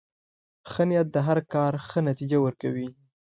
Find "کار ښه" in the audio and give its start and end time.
1.53-1.99